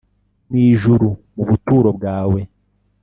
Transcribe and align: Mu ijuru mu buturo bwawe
Mu 0.49 0.57
ijuru 0.69 1.09
mu 1.35 1.43
buturo 1.49 1.89
bwawe 1.97 2.39